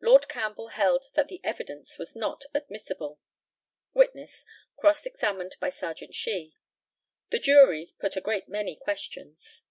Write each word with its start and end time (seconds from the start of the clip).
Lord 0.00 0.26
CAMPBELL 0.28 0.70
held 0.70 1.04
that 1.14 1.28
the 1.28 1.40
evidence 1.44 1.96
was 1.96 2.16
not 2.16 2.46
admissible. 2.52 3.20
Witness, 3.94 4.44
cross 4.76 5.06
examined 5.06 5.54
by 5.60 5.70
Serjeant 5.70 6.16
SHEE: 6.16 6.56
The 7.30 7.38
jury 7.38 7.94
put 8.00 8.16
a 8.16 8.20
great 8.20 8.48
many 8.48 8.74
questions. 8.74 9.62